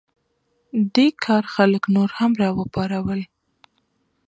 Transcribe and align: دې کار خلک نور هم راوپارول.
دې 0.95 1.07
کار 1.23 1.43
خلک 1.53 1.83
نور 1.95 2.09
هم 2.19 2.31
راوپارول. 2.41 3.21